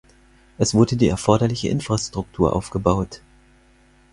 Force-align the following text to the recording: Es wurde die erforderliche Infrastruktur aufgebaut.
Es 0.57 0.73
wurde 0.73 0.95
die 0.97 1.09
erforderliche 1.09 1.69
Infrastruktur 1.69 2.55
aufgebaut. 2.55 3.21